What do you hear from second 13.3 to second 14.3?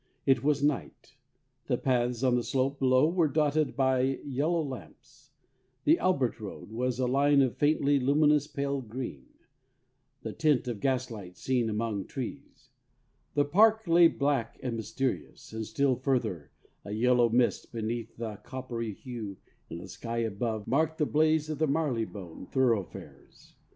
beyond, the park lay